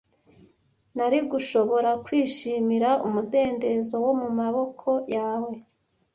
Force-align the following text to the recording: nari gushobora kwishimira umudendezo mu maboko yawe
nari 0.95 1.19
gushobora 1.31 1.89
kwishimira 2.05 2.89
umudendezo 3.07 3.97
mu 4.19 4.29
maboko 4.39 4.89
yawe 5.15 5.55